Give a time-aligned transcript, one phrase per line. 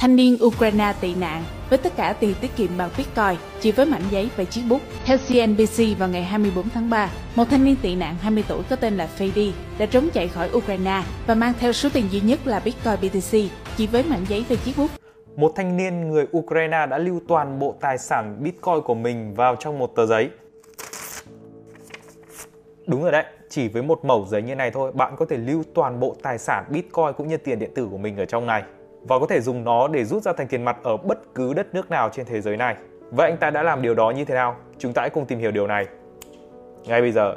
[0.00, 3.86] Thanh niên Ukraine tị nạn với tất cả tiền tiết kiệm bằng Bitcoin chỉ với
[3.86, 4.80] mảnh giấy và chiếc bút.
[5.04, 8.76] Theo CNBC vào ngày 24 tháng 3, một thanh niên tị nạn 20 tuổi có
[8.76, 12.38] tên là Fady đã trốn chạy khỏi Ukraine và mang theo số tiền duy nhất
[12.44, 13.38] là Bitcoin BTC
[13.76, 14.90] chỉ với mảnh giấy và chiếc bút.
[15.36, 19.56] Một thanh niên người Ukraine đã lưu toàn bộ tài sản Bitcoin của mình vào
[19.56, 20.30] trong một tờ giấy.
[22.86, 25.62] Đúng rồi đấy, chỉ với một mẩu giấy như này thôi, bạn có thể lưu
[25.74, 28.62] toàn bộ tài sản Bitcoin cũng như tiền điện tử của mình ở trong này
[29.02, 31.74] và có thể dùng nó để rút ra thành tiền mặt ở bất cứ đất
[31.74, 32.76] nước nào trên thế giới này.
[33.10, 34.56] Vậy anh ta đã làm điều đó như thế nào?
[34.78, 35.86] Chúng ta hãy cùng tìm hiểu điều này.
[36.86, 37.34] Ngay bây giờ.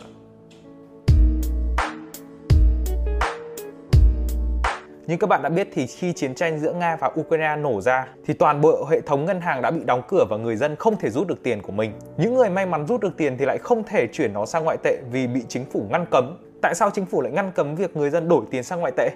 [5.08, 8.08] Như các bạn đã biết thì khi chiến tranh giữa Nga và Ukraine nổ ra,
[8.26, 10.98] thì toàn bộ hệ thống ngân hàng đã bị đóng cửa và người dân không
[10.98, 11.92] thể rút được tiền của mình.
[12.18, 14.78] Những người may mắn rút được tiền thì lại không thể chuyển nó sang ngoại
[14.84, 16.38] tệ vì bị chính phủ ngăn cấm.
[16.62, 19.10] Tại sao chính phủ lại ngăn cấm việc người dân đổi tiền sang ngoại tệ?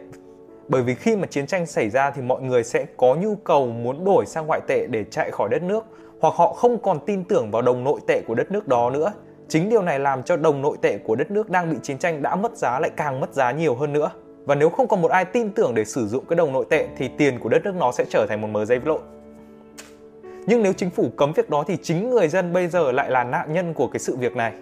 [0.68, 3.68] Bởi vì khi mà chiến tranh xảy ra thì mọi người sẽ có nhu cầu
[3.68, 5.86] muốn đổi sang ngoại tệ để chạy khỏi đất nước,
[6.20, 9.14] hoặc họ không còn tin tưởng vào đồng nội tệ của đất nước đó nữa.
[9.48, 12.22] Chính điều này làm cho đồng nội tệ của đất nước đang bị chiến tranh
[12.22, 14.12] đã mất giá lại càng mất giá nhiều hơn nữa.
[14.46, 16.88] Và nếu không còn một ai tin tưởng để sử dụng cái đồng nội tệ
[16.98, 19.02] thì tiền của đất nước nó sẽ trở thành một mớ giấy lộn.
[20.48, 23.24] Nhưng nếu chính phủ cấm việc đó thì chính người dân bây giờ lại là
[23.24, 24.54] nạn nhân của cái sự việc này.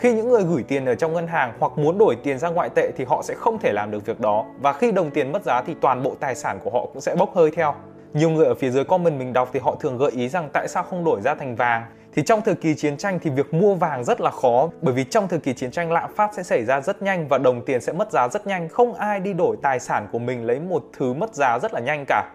[0.00, 2.68] Khi những người gửi tiền ở trong ngân hàng hoặc muốn đổi tiền ra ngoại
[2.74, 5.42] tệ thì họ sẽ không thể làm được việc đó và khi đồng tiền mất
[5.44, 7.74] giá thì toàn bộ tài sản của họ cũng sẽ bốc hơi theo.
[8.12, 10.68] Nhiều người ở phía dưới comment mình đọc thì họ thường gợi ý rằng tại
[10.68, 11.82] sao không đổi ra thành vàng.
[12.14, 15.04] Thì trong thời kỳ chiến tranh thì việc mua vàng rất là khó, bởi vì
[15.04, 17.80] trong thời kỳ chiến tranh lạm phát sẽ xảy ra rất nhanh và đồng tiền
[17.80, 18.68] sẽ mất giá rất nhanh.
[18.68, 21.80] Không ai đi đổi tài sản của mình lấy một thứ mất giá rất là
[21.80, 22.30] nhanh cả.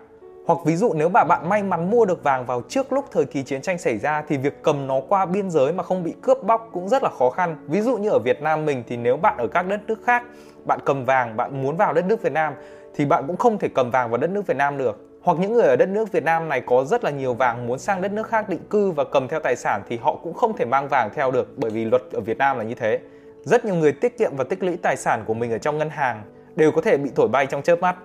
[0.45, 3.25] Hoặc ví dụ nếu mà bạn may mắn mua được vàng vào trước lúc thời
[3.25, 6.13] kỳ chiến tranh xảy ra thì việc cầm nó qua biên giới mà không bị
[6.21, 7.57] cướp bóc cũng rất là khó khăn.
[7.67, 10.23] Ví dụ như ở Việt Nam mình thì nếu bạn ở các đất nước khác,
[10.65, 12.53] bạn cầm vàng, bạn muốn vào đất nước Việt Nam
[12.95, 14.97] thì bạn cũng không thể cầm vàng vào đất nước Việt Nam được.
[15.21, 17.79] Hoặc những người ở đất nước Việt Nam này có rất là nhiều vàng muốn
[17.79, 20.57] sang đất nước khác định cư và cầm theo tài sản thì họ cũng không
[20.57, 22.99] thể mang vàng theo được bởi vì luật ở Việt Nam là như thế.
[23.43, 25.89] Rất nhiều người tiết kiệm và tích lũy tài sản của mình ở trong ngân
[25.89, 26.23] hàng
[26.55, 27.95] đều có thể bị thổi bay trong chớp mắt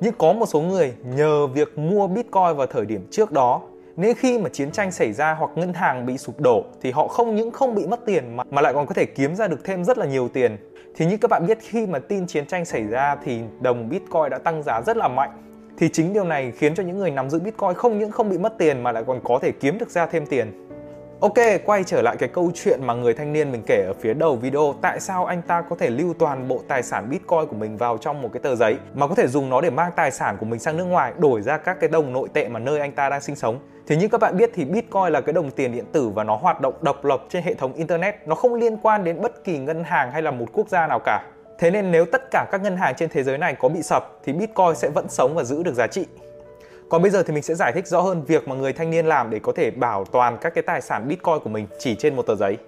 [0.00, 3.60] nhưng có một số người nhờ việc mua Bitcoin vào thời điểm trước đó
[3.96, 7.08] nên khi mà chiến tranh xảy ra hoặc ngân hàng bị sụp đổ thì họ
[7.08, 9.64] không những không bị mất tiền mà, mà lại còn có thể kiếm ra được
[9.64, 10.56] thêm rất là nhiều tiền.
[10.96, 14.30] Thì như các bạn biết khi mà tin chiến tranh xảy ra thì đồng Bitcoin
[14.30, 15.30] đã tăng giá rất là mạnh.
[15.78, 18.38] Thì chính điều này khiến cho những người nắm giữ Bitcoin không những không bị
[18.38, 20.63] mất tiền mà lại còn có thể kiếm được ra thêm tiền.
[21.24, 24.14] Ok, quay trở lại cái câu chuyện mà người thanh niên mình kể ở phía
[24.14, 24.74] đầu video.
[24.82, 27.98] Tại sao anh ta có thể lưu toàn bộ tài sản Bitcoin của mình vào
[27.98, 30.46] trong một cái tờ giấy Mà có thể dùng nó để mang tài sản của
[30.46, 33.08] mình sang nước ngoài Đổi ra các cái đồng nội tệ mà nơi anh ta
[33.08, 33.58] đang sinh sống?
[33.86, 36.36] Thì như các bạn biết thì Bitcoin là cái đồng tiền điện tử và nó
[36.36, 38.28] hoạt động độc lập trên hệ thống Internet.
[38.28, 41.00] Nó không liên quan đến bất kỳ ngân hàng hay là một quốc gia nào
[41.04, 41.22] cả.
[41.58, 44.18] Thế nên nếu tất cả các ngân hàng trên thế giới này có bị sập
[44.24, 46.06] thì Bitcoin sẽ vẫn sống và giữ được giá trị
[46.88, 49.06] còn bây giờ thì mình sẽ giải thích rõ hơn việc mà người thanh niên
[49.06, 52.16] làm để có thể bảo toàn các cái tài sản Bitcoin của mình chỉ trên
[52.16, 52.58] một tờ giấy.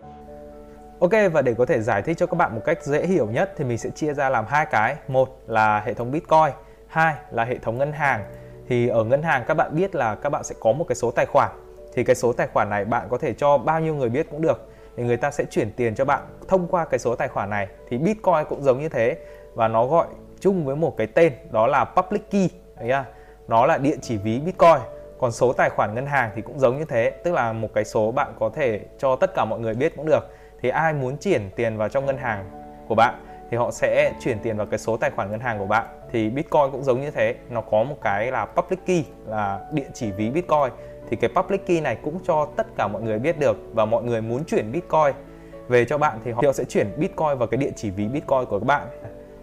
[1.01, 3.53] Ok và để có thể giải thích cho các bạn một cách dễ hiểu nhất
[3.57, 4.97] thì mình sẽ chia ra làm hai cái.
[5.09, 6.51] Một là hệ thống Bitcoin,
[6.87, 8.25] hai là hệ thống ngân hàng.
[8.69, 11.11] Thì ở ngân hàng các bạn biết là các bạn sẽ có một cái số
[11.11, 11.51] tài khoản.
[11.95, 14.43] Thì cái số tài khoản này bạn có thể cho bao nhiêu người biết cũng
[14.43, 14.69] được.
[14.97, 17.69] Thì người ta sẽ chuyển tiền cho bạn thông qua cái số tài khoản này.
[17.89, 19.17] Thì Bitcoin cũng giống như thế
[19.55, 20.07] và nó gọi
[20.41, 22.51] chung với một cái tên đó là public key.
[22.77, 23.05] Đấy chưa?
[23.49, 24.79] Nó là địa chỉ ví Bitcoin.
[25.19, 27.85] Còn số tài khoản ngân hàng thì cũng giống như thế tức là một cái
[27.85, 30.29] số bạn có thể cho tất cả mọi người biết cũng được.
[30.63, 32.51] Thì ai muốn chuyển tiền vào trong ngân hàng
[32.89, 33.15] của bạn
[33.51, 35.87] thì họ sẽ chuyển tiền vào cái số tài khoản ngân hàng của bạn.
[36.13, 39.87] Thì Bitcoin cũng giống như thế nó có một cái là public key là địa
[39.95, 40.71] chỉ ví Bitcoin.
[41.11, 44.03] Thì cái public key này cũng cho tất cả mọi người biết được và mọi
[44.03, 45.15] người muốn chuyển Bitcoin
[45.69, 48.09] về cho bạn thì họ, thì họ sẽ chuyển Bitcoin vào cái địa chỉ ví
[48.09, 48.87] Bitcoin của các bạn.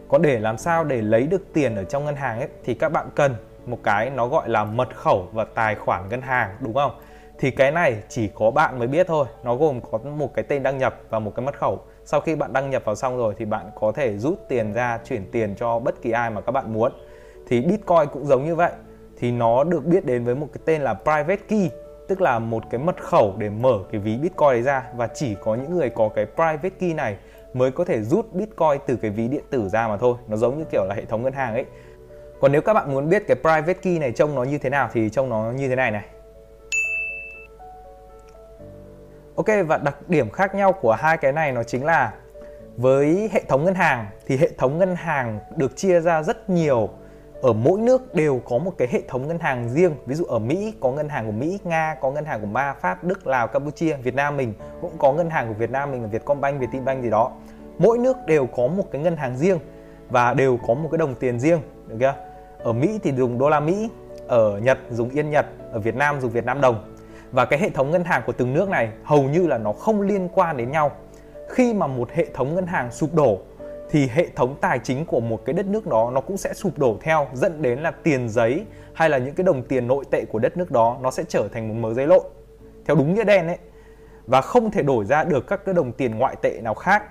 [0.07, 2.89] Còn để làm sao để lấy được tiền ở trong ngân hàng ấy thì các
[2.89, 3.35] bạn cần
[3.67, 6.91] một cái nó gọi là mật khẩu và tài khoản ngân hàng, đúng không?
[7.39, 9.25] Thì cái này chỉ có bạn mới biết thôi.
[9.43, 11.79] Nó gồm có một cái tên đăng nhập và một cái mật khẩu.
[12.05, 14.99] Sau khi bạn đăng nhập vào xong rồi thì bạn có thể rút tiền ra,
[15.05, 16.91] chuyển tiền cho bất kỳ ai mà các bạn muốn.
[17.47, 18.71] Thì bitcoin cũng giống như vậy.
[19.17, 21.69] Thì nó được biết đến với một cái tên là private key,
[22.07, 24.83] tức là một cái mật khẩu để mở cái ví bitcoin đấy ra.
[24.95, 27.17] Và chỉ có những người có cái private key này
[27.53, 30.15] mới có thể rút bitcoin từ cái ví điện tử ra mà thôi.
[30.27, 31.65] Nó giống như kiểu là hệ thống ngân hàng ấy
[32.43, 34.89] còn nếu các bạn muốn biết cái private key này trông nó như thế nào
[34.93, 36.03] thì trông nó như thế này này.
[39.35, 42.13] Ok, và đặc điểm khác nhau của hai cái này nó chính là
[42.77, 46.89] với hệ thống ngân hàng thì hệ thống ngân hàng được chia ra rất nhiều.
[47.41, 49.95] Ở mỗi nước đều có một cái hệ thống ngân hàng riêng.
[50.05, 52.73] Ví dụ ở Mỹ, có ngân hàng của Mỹ, Nga, có ngân hàng của Ma
[52.73, 56.01] Pháp, Đức, Lào, Campuchia, Việt Nam mình, cũng có ngân hàng của Việt Nam mình
[56.01, 57.31] là Vietcombank, Vietinbank gì đó.
[57.77, 59.59] Mỗi nước đều có một cái ngân hàng riêng
[60.09, 62.13] và đều có một cái đồng tiền riêng, được chưa?
[62.63, 63.89] Ở Mỹ thì dùng đô la Mỹ
[64.27, 66.95] ở Nhật dùng yên Nhật, ở Việt Nam dùng Việt Nam đồng.
[67.31, 70.01] Và cái hệ thống ngân hàng của từng nước này hầu như là nó không
[70.01, 70.91] liên quan đến nhau.
[71.49, 73.39] Khi mà một hệ thống ngân hàng sụp đổ
[73.93, 76.77] thì hệ thống tài chính của một cái đất nước đó nó cũng sẽ sụp
[76.77, 80.25] đổ theo dẫn đến là tiền giấy hay là những cái đồng tiền nội tệ
[80.25, 82.23] của đất nước đó nó sẽ trở thành một mớ giấy lộn
[82.85, 83.57] theo đúng nghĩa đen ấy
[84.27, 87.03] và không thể đổi ra được các cái đồng tiền ngoại tệ nào khác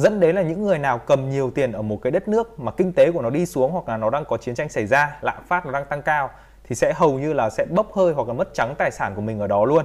[0.00, 2.72] dẫn đến là những người nào cầm nhiều tiền ở một cái đất nước mà
[2.72, 5.18] kinh tế của nó đi xuống hoặc là nó đang có chiến tranh xảy ra,
[5.20, 6.30] lạm phát nó đang tăng cao,
[6.64, 9.20] thì sẽ hầu như là sẽ bốc hơi hoặc là mất trắng tài sản của
[9.20, 9.84] mình ở đó luôn.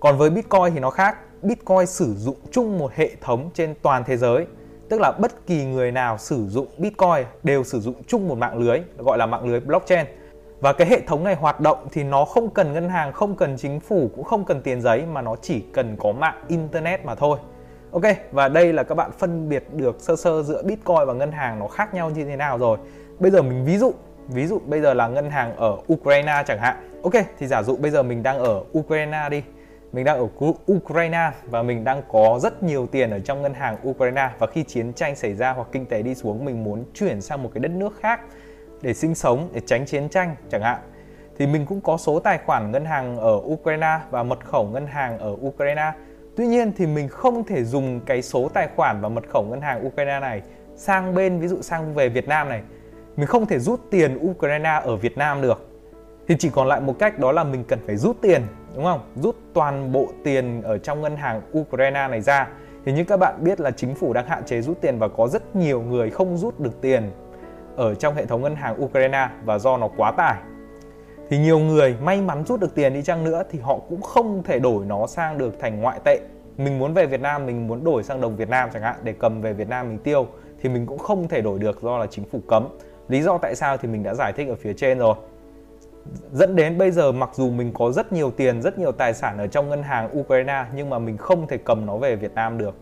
[0.00, 1.16] Còn với bitcoin thì nó khác.
[1.42, 4.46] Bitcoin sử dụng chung một hệ thống trên toàn thế giới.
[4.88, 8.58] Tức là bất kỳ người nào sử dụng bitcoin đều sử dụng chung một mạng
[8.58, 10.06] lưới, gọi là mạng lưới blockchain.
[10.60, 13.56] Và cái hệ thống này hoạt động thì nó không cần ngân hàng, không cần
[13.56, 17.14] chính phủ, cũng không cần tiền giấy, mà nó chỉ cần có mạng internet mà
[17.14, 17.38] thôi
[17.94, 18.02] ok,
[18.32, 21.58] và đây là các bạn phân biệt được sơ sơ giữa bitcoin và ngân hàng
[21.58, 22.78] nó khác nhau như thế nào rồi.
[23.18, 23.92] Bây giờ mình ví dụ
[24.28, 27.00] ví dụ bây giờ là ngân hàng ở ukraine chẳng hạn.
[27.02, 29.42] Ok, thì giả dụ bây giờ mình đang ở ukraine đi.
[29.92, 30.28] Mình đang ở
[30.72, 34.30] Ukraine và mình đang có rất nhiều tiền ở trong ngân hàng Ukraine.
[34.38, 37.42] Và khi chiến tranh xảy ra hoặc kinh tế đi xuống, mình muốn chuyển sang
[37.42, 38.20] một cái đất nước khác
[38.82, 40.78] để sinh sống, để tránh chiến tranh chẳng hạn.
[41.38, 44.86] Thì mình cũng có số tài khoản ngân hàng ở Ukraine và mật khẩu ngân
[44.86, 45.92] hàng ở Ukraine.
[46.36, 49.60] Tuy nhiên thì mình không thể dùng cái số tài khoản và mật khẩu ngân
[49.60, 50.42] hàng Ukraine này
[50.76, 52.62] sang bên ví dụ sang về Việt Nam này.
[53.16, 55.70] Mình không thể rút tiền Ukraine ở Việt Nam được.
[56.28, 58.42] Thì chỉ còn lại một cách đó là mình cần phải rút tiền,
[58.74, 59.00] đúng không?
[59.22, 62.48] Rút toàn bộ tiền ở trong ngân hàng Ukraine này ra.
[62.84, 65.28] Thì như các bạn biết là chính phủ đang hạn chế rút tiền và có
[65.28, 67.10] rất nhiều người không rút được tiền
[67.76, 70.36] ở trong hệ thống ngân hàng Ukraine và do nó quá tải
[71.28, 74.42] thì nhiều người may mắn rút được tiền đi chăng nữa thì họ cũng không
[74.42, 76.20] thể đổi nó sang được thành ngoại tệ.
[76.56, 79.14] Mình muốn về Việt Nam, mình muốn đổi sang đồng Việt Nam chẳng hạn, để
[79.18, 80.26] cầm về Việt Nam mình tiêu,
[80.62, 82.68] thì mình cũng không thể đổi được do là chính phủ cấm.
[83.08, 85.14] Lý do tại sao thì mình đã giải thích ở phía trên rồi.
[86.32, 89.38] Dẫn đến bây giờ mặc dù mình có rất nhiều tiền, rất nhiều tài sản
[89.38, 92.58] ở trong ngân hàng Ukraine, nhưng mà mình không thể cầm nó về Việt Nam
[92.58, 92.74] được.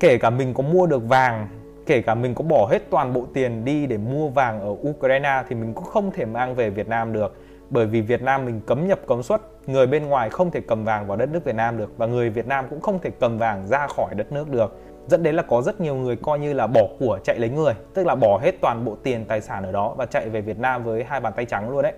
[0.00, 1.48] Kể cả mình có mua được vàng,
[1.86, 5.42] kể cả mình có bỏ hết toàn bộ tiền đi để mua vàng ở Ukraine
[5.48, 7.36] thì mình cũng không thể mang về Việt Nam được
[7.72, 10.84] bởi vì Việt Nam mình cấm nhập cấm xuất, người bên ngoài không thể cầm
[10.84, 13.38] vàng vào đất nước Việt Nam được và người Việt Nam cũng không thể cầm
[13.38, 14.76] vàng ra khỏi đất nước được.
[15.06, 17.74] Dẫn đến là có rất nhiều người coi như là bỏ của chạy lấy người,
[17.94, 20.58] tức là bỏ hết toàn bộ tiền tài sản ở đó và chạy về Việt
[20.58, 21.92] Nam với hai bàn tay trắng luôn đấy.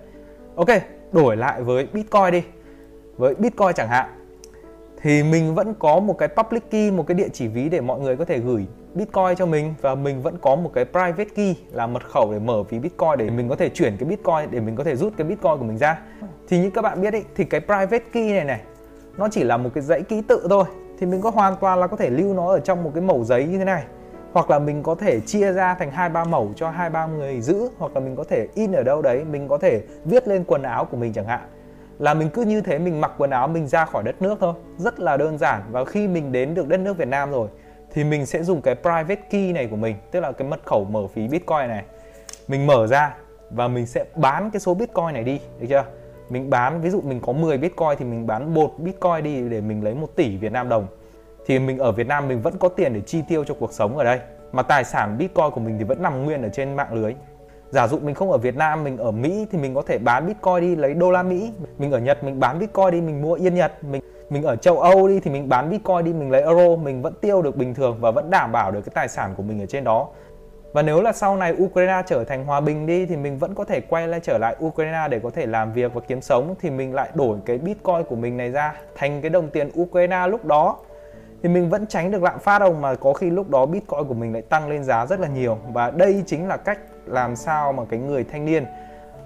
[0.55, 0.69] Ok,
[1.11, 2.43] đổi lại với Bitcoin đi.
[3.17, 4.09] Với Bitcoin chẳng hạn,
[5.01, 7.99] thì mình vẫn có một cái public key, một cái địa chỉ ví để mọi
[7.99, 11.55] người có thể gửi Bitcoin cho mình và mình vẫn có một cái private key
[11.71, 14.59] là mật khẩu để mở ví Bitcoin để mình có thể chuyển cái Bitcoin để
[14.59, 16.01] mình có thể rút cái Bitcoin của mình ra.
[16.47, 18.61] Thì như các bạn biết ý, thì cái private key này này
[19.17, 20.65] nó chỉ là một cái dãy ký tự thôi.
[20.99, 23.23] Thì mình có hoàn toàn là có thể lưu nó ở trong một cái mẩu
[23.23, 23.83] giấy như thế này.
[24.33, 27.41] Hoặc là mình có thể chia ra thành hai ba mẩu cho hai ba người
[27.41, 30.43] giữ hoặc là mình có thể in ở đâu đấy mình có thể viết lên
[30.43, 31.39] quần áo của mình chẳng hạn.
[31.99, 34.53] Là mình cứ như thế mình mặc quần áo mình ra khỏi đất nước thôi.
[34.77, 35.61] Rất là đơn giản.
[35.71, 37.47] Và khi mình đến được đất nước Việt Nam rồi
[37.95, 40.83] thì mình sẽ dùng cái private key này của mình, tức là cái mật khẩu
[40.83, 41.83] mở phí bitcoin này.
[42.47, 43.15] Mình mở ra
[43.49, 45.83] và mình sẽ bán cái số bitcoin này đi, được chưa?
[46.29, 49.61] Mình bán, ví dụ mình có 10 bitcoin thì mình bán một bitcoin đi để
[49.61, 50.87] mình lấy một tỷ Việt Nam đồng.
[51.45, 53.97] Thì mình ở Việt Nam mình vẫn có tiền để chi tiêu cho cuộc sống
[53.97, 54.19] ở đây,
[54.51, 57.13] mà tài sản bitcoin của mình thì vẫn nằm nguyên ở trên mạng lưới.
[57.69, 60.27] Giả dụ mình không ở Việt Nam, mình ở Mỹ thì mình có thể bán
[60.27, 61.51] bitcoin đi lấy đô la Mỹ.
[61.77, 64.79] Mình ở Nhật mình bán bitcoin đi, mình mua yên Nhật, mình mình ở châu
[64.79, 67.73] Âu đi thì mình bán Bitcoin đi, mình lấy euro, mình vẫn tiêu được bình
[67.73, 70.07] thường và vẫn đảm bảo được cái tài sản của mình ở trên đó.
[70.73, 73.63] Và nếu là sau này Ukraine trở thành hòa bình đi thì mình vẫn có
[73.63, 76.69] thể quay lại trở lại Ukraine để có thể làm việc và kiếm sống, thì
[76.69, 80.45] mình lại đổi cái Bitcoin của mình này ra thành cái đồng tiền Ukraine lúc
[80.45, 80.77] đó.
[81.43, 84.13] Thì mình vẫn tránh được lạm phát đâu, mà có khi lúc đó Bitcoin của
[84.13, 85.57] mình lại tăng lên giá rất là nhiều.
[85.73, 88.65] Và đây chính là cách làm sao mà cái người thanh niên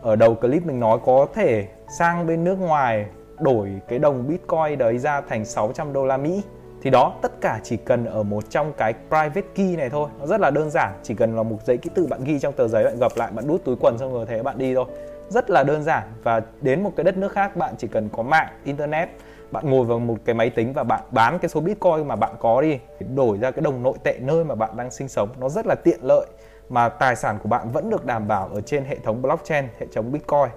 [0.01, 1.67] ở đầu clip mình nói có thể
[1.99, 3.05] sang bên nước ngoài
[3.41, 6.43] đổi cái đồng Bitcoin đấy ra thành 600 đô la Mỹ.
[6.81, 10.09] Thì đó, tất cả chỉ cần ở một trong cái private key này thôi.
[10.19, 12.53] Nó rất là đơn giản, chỉ cần là một giấy ký tự bạn ghi trong
[12.53, 14.85] tờ giấy bạn gập lại, bạn đút túi quần xong rồi thế bạn đi thôi.
[15.29, 16.03] Rất là đơn giản.
[16.23, 19.09] Và đến một cái đất nước khác, bạn chỉ cần có mạng, internet,
[19.51, 22.35] bạn ngồi vào một cái máy tính và bạn bán cái số bitcoin mà bạn
[22.39, 22.79] có đi
[23.15, 25.29] đổi ra cái đồng nội tệ nơi mà bạn đang sinh sống.
[25.39, 26.25] Nó rất là tiện lợi
[26.69, 29.85] mà tài sản của bạn vẫn được đảm bảo ở trên hệ thống blockchain, hệ
[29.93, 30.49] thống bitcoin.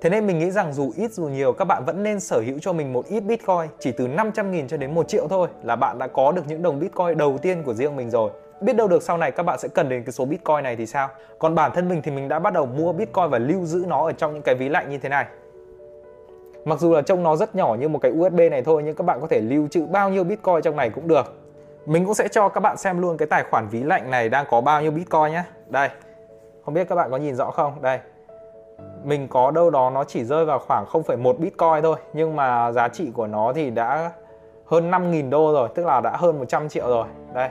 [0.00, 2.58] Thế nên mình nghĩ rằng dù ít dù nhiều, các bạn vẫn nên sở hữu
[2.58, 5.76] cho mình một ít Bitcoin, chỉ từ 500 nghìn cho đến 1 triệu thôi là
[5.76, 8.30] bạn đã có được những đồng Bitcoin đầu tiên của riêng mình rồi.
[8.60, 10.86] Biết đâu được sau này các bạn sẽ cần đến cái số Bitcoin này thì
[10.86, 11.08] sao?
[11.38, 14.06] Còn bản thân mình thì mình đã bắt đầu mua Bitcoin và lưu giữ nó
[14.06, 15.26] ở trong những cái ví lạnh như thế này.
[16.64, 19.04] Mặc dù là trông nó rất nhỏ như một cái USB này thôi, nhưng các
[19.04, 21.34] bạn có thể lưu trữ bao nhiêu Bitcoin trong này cũng được.
[21.86, 24.46] Mình cũng sẽ cho các bạn xem luôn cái tài khoản ví lạnh này đang
[24.50, 25.42] có bao nhiêu Bitcoin nhé.
[25.68, 25.88] Đây.
[26.64, 27.82] Không biết các bạn có nhìn rõ không?
[27.82, 27.98] Đây
[29.04, 32.88] mình có đâu đó nó chỉ rơi vào khoảng 0,1 Bitcoin thôi nhưng mà giá
[32.88, 34.10] trị của nó thì đã
[34.66, 37.06] hơn 5.000 đô rồi tức là đã hơn 100 triệu rồi.
[37.34, 37.48] Đây.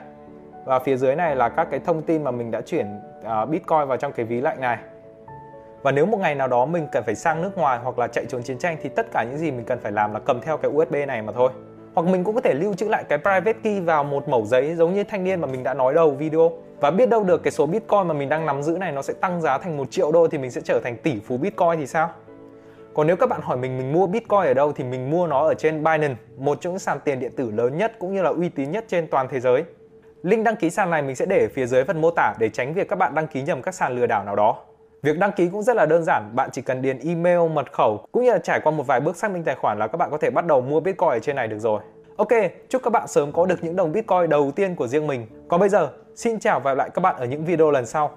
[0.65, 3.87] Và phía dưới này là các cái thông tin mà mình đã chuyển uh, Bitcoin
[3.87, 4.77] vào trong cái ví lạnh này.
[5.81, 8.25] Và nếu một ngày nào đó mình cần phải sang nước ngoài hoặc là chạy
[8.25, 10.57] trốn chiến tranh thì tất cả những gì mình cần phải làm là cầm theo
[10.57, 11.49] cái USB này mà thôi
[11.93, 14.75] hoặc mình cũng có thể lưu trữ lại cái private key vào một mẩu giấy
[14.75, 16.51] giống như thanh niên mà mình đã nói đầu video.
[16.79, 19.13] Và biết đâu được cái số bitcoin mà mình đang nắm giữ này nó sẽ
[19.13, 21.88] tăng giá thành một triệu đô thì mình sẽ trở thành tỷ phú bitcoin thì
[21.88, 22.10] sao?
[22.93, 25.48] Còn nếu các bạn hỏi mình mình mua bitcoin ở đâu thì mình mua nó
[25.48, 28.29] ở trên Binance, một trong những sàn tiền điện tử lớn nhất cũng như là
[28.29, 29.63] uy tín nhất trên toàn thế giới.
[30.24, 32.50] Link đăng ký sàn này mình sẽ để ở phía dưới phần mô tả để
[32.50, 34.58] tránh việc các bạn đăng ký nhầm các sàn lừa đảo nào đó.
[35.01, 38.05] Việc đăng ký cũng rất là đơn giản, bạn chỉ cần điền email, mật khẩu
[38.11, 40.11] cũng như là trải qua một vài bước xác minh tài khoản là các bạn
[40.11, 41.81] có thể bắt đầu mua Bitcoin ở trên này được rồi.
[42.17, 42.27] Ok,
[42.69, 45.27] chúc các bạn sớm có được những đồng Bitcoin đầu tiên của riêng mình.
[45.47, 47.85] Còn bây giờ, xin chào và hẹn gặp lại các bạn ở những video lần
[47.85, 48.11] sau.